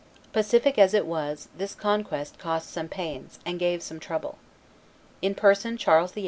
Pacific 0.33 0.79
as 0.79 0.95
it 0.95 1.05
was, 1.05 1.47
this 1.55 1.75
conquest 1.75 2.39
cost 2.39 2.71
some 2.71 2.87
pains, 2.87 3.37
and 3.45 3.59
gave 3.59 3.83
some 3.83 3.99
trouble. 3.99 4.39
In 5.21 5.35
person 5.35 5.77
Charles 5.77 6.13
VIII. 6.13 6.19